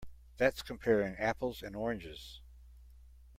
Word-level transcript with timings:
That's 0.37 0.63
comparing 0.63 1.15
apples 1.17 1.61
and 1.61 1.75
oranges. 1.75 2.41